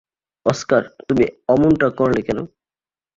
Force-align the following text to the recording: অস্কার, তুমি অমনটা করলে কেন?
অস্কার, 0.45 0.81
তুমি 1.07 1.23
অমনটা 1.47 1.87
করলে 1.99 2.21
কেন? 2.21 2.39